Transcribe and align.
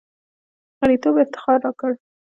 غړیتوب 0.79 1.15
افتخار 1.23 1.57
راکړ. 1.65 1.91